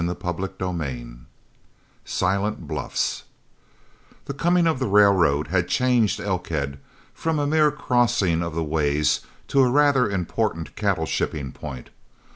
CHAPTER 0.03 0.49
XI 0.59 1.09
SILENT 2.05 2.67
BLUFFS 2.67 3.25
The 4.25 4.33
coming 4.33 4.65
of 4.65 4.79
the 4.79 4.87
railroad 4.87 5.49
had 5.49 5.67
changed 5.67 6.19
Elkhead 6.19 6.79
from 7.13 7.37
a 7.37 7.45
mere 7.45 7.69
crossing 7.69 8.41
of 8.41 8.55
the 8.55 8.63
ways 8.63 9.19
to 9.49 9.61
a 9.61 9.69
rather 9.69 10.09
important 10.09 10.75
cattle 10.75 11.05
shipping 11.05 11.51
point. 11.51 11.91